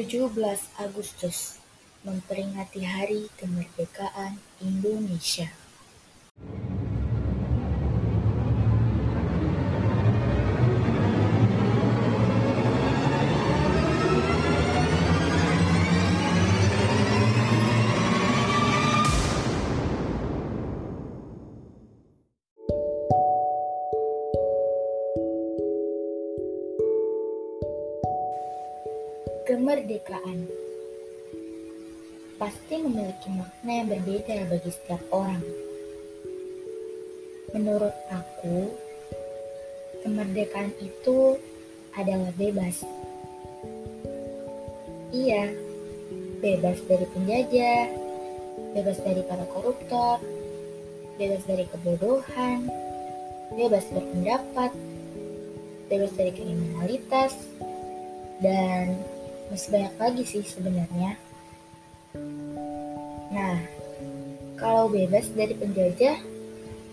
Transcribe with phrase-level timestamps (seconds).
[0.00, 1.60] 17 Agustus
[2.00, 5.59] memperingati Hari Kemerdekaan Indonesia.
[29.50, 30.46] Kemerdekaan
[32.38, 35.42] pasti memiliki makna yang berbeda bagi setiap orang.
[37.50, 38.70] Menurut aku,
[40.06, 41.34] kemerdekaan itu
[41.98, 42.86] adalah bebas.
[45.10, 45.50] Iya,
[46.38, 47.90] bebas dari penjajah,
[48.78, 50.22] bebas dari para koruptor,
[51.18, 52.70] bebas dari kebodohan,
[53.58, 54.70] bebas berpendapat,
[55.90, 57.34] bebas dari kriminalitas,
[58.38, 58.94] dan
[59.50, 61.18] masih banyak lagi sih sebenarnya.
[63.34, 63.58] Nah,
[64.54, 66.16] kalau bebas dari penjajah,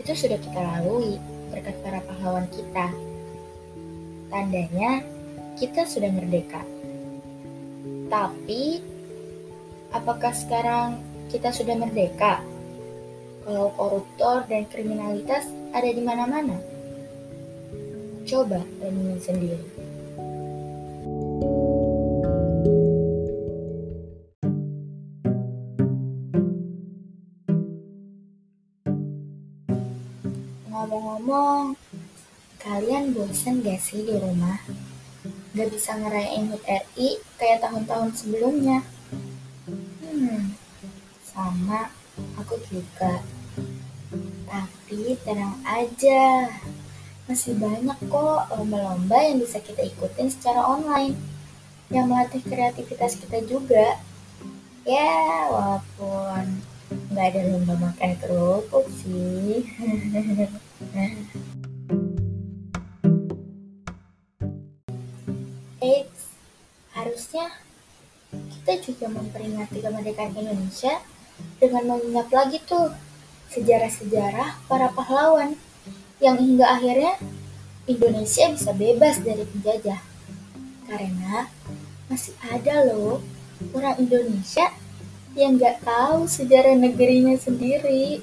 [0.00, 1.20] itu sudah kita lalui
[1.52, 2.88] berkat para pahlawan kita.
[4.32, 5.04] Tandanya,
[5.60, 6.64] kita sudah merdeka.
[8.08, 8.80] Tapi,
[9.92, 12.40] apakah sekarang kita sudah merdeka?
[13.44, 16.56] Kalau koruptor dan kriminalitas ada di mana-mana?
[18.28, 19.64] Coba renungin sendiri.
[30.78, 31.74] Ngomong-ngomong,
[32.62, 34.62] kalian bosan gak sih di rumah?
[35.50, 38.86] Gak bisa ngerayain HUT RI kayak tahun-tahun sebelumnya?
[39.98, 40.54] Hmm,
[41.26, 41.90] sama,
[42.38, 43.26] aku juga.
[44.46, 46.46] Tapi tenang aja,
[47.26, 51.18] masih banyak kok lomba-lomba yang bisa kita ikutin secara online
[51.90, 53.98] yang melatih kreativitas kita juga.
[54.86, 56.62] Ya, walaupun
[57.10, 59.66] nggak ada lomba makan kerupuk sih.
[65.78, 66.22] Eits,
[66.96, 67.52] harusnya
[68.32, 71.00] kita juga memperingati kemerdekaan Indonesia
[71.60, 72.92] dengan mengingat lagi tuh
[73.52, 75.56] sejarah-sejarah para pahlawan
[76.20, 77.16] yang hingga akhirnya
[77.88, 80.00] Indonesia bisa bebas dari penjajah.
[80.88, 81.48] Karena
[82.08, 83.20] masih ada loh
[83.76, 84.72] orang Indonesia
[85.36, 88.20] yang nggak tahu sejarah negerinya sendiri.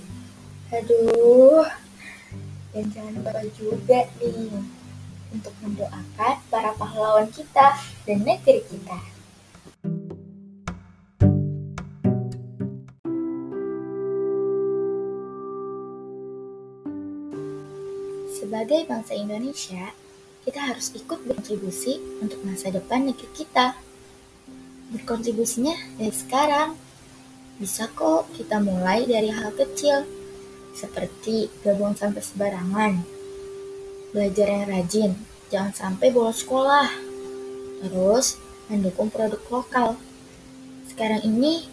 [0.73, 1.63] Aduh,
[2.75, 4.51] dan jangan lupa juga nih
[5.31, 7.71] untuk mendoakan para pahlawan kita
[8.03, 8.99] dan negeri kita.
[18.35, 19.95] Sebagai bangsa Indonesia,
[20.43, 23.71] kita harus ikut berkontribusi untuk masa depan negeri kita.
[24.91, 26.75] Berkontribusinya dari sekarang.
[27.55, 30.03] Bisa kok kita mulai dari hal kecil,
[30.75, 33.01] seperti gabung sampai sebarangan,
[34.11, 35.11] belajar yang rajin,
[35.47, 36.91] jangan sampai bolos sekolah,
[37.79, 38.35] terus
[38.67, 39.95] mendukung produk lokal.
[40.91, 41.65] Sekarang ini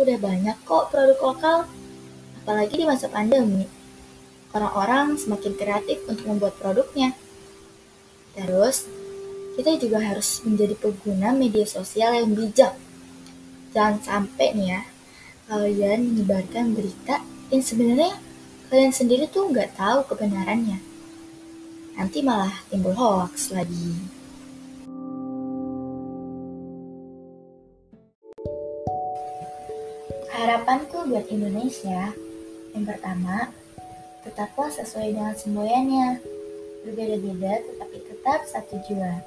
[0.00, 1.58] udah banyak kok produk lokal,
[2.42, 3.68] apalagi di masa pandemi
[4.56, 7.12] orang-orang semakin kreatif untuk membuat produknya.
[8.32, 8.88] Terus,
[9.58, 12.72] kita juga harus menjadi pengguna media sosial yang bijak.
[13.74, 14.82] Jangan sampai nih ya,
[15.50, 17.20] kalian menyebarkan berita
[17.52, 18.16] yang sebenarnya
[18.68, 20.76] kalian sendiri tuh nggak tahu kebenarannya.
[21.96, 23.96] Nanti malah timbul hoax lagi.
[30.30, 32.14] Harapanku buat Indonesia,
[32.76, 33.50] yang pertama,
[34.22, 36.20] tetaplah sesuai dengan semboyannya.
[36.86, 39.18] Berbeda-beda tetapi tetap satu jua.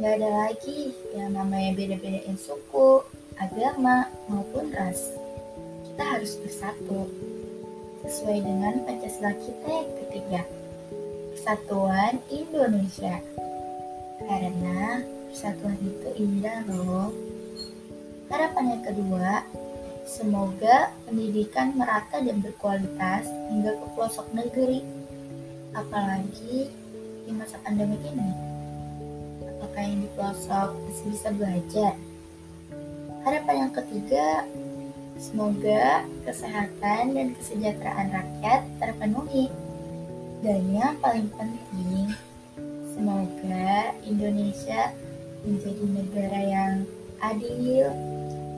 [0.00, 3.04] Gak ada lagi yang namanya beda-bedain suku,
[3.36, 5.12] agama, maupun ras.
[5.86, 7.33] Kita harus bersatu.
[8.04, 10.42] Sesuai dengan Pancasila kita yang ketiga.
[11.32, 13.16] Persatuan Indonesia.
[14.24, 15.00] Karena
[15.32, 17.10] persatuan itu indah loh.
[18.28, 19.44] Harapan yang kedua,
[20.04, 24.84] Semoga pendidikan merata dan berkualitas hingga ke pelosok negeri,
[25.72, 26.68] apalagi
[27.24, 28.30] di masa pandemi ini.
[29.48, 31.96] Apakah yang di pelosok masih bisa belajar?
[33.24, 34.44] Harapan yang ketiga,
[35.18, 39.46] semoga kesehatan dan kesejahteraan rakyat terpenuhi.
[40.44, 42.12] Dan yang paling penting,
[42.92, 44.92] semoga Indonesia
[45.44, 46.74] menjadi negara yang
[47.20, 47.88] adil,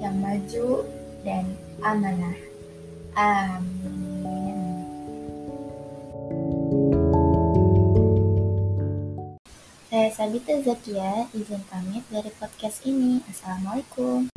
[0.03, 0.82] yang maju,
[1.23, 1.44] dan
[1.82, 2.38] amanah.
[3.14, 4.59] Amin.
[9.87, 13.23] Saya Sabita Zakia, izin pamit dari podcast ini.
[13.31, 14.29] Assalamualaikum.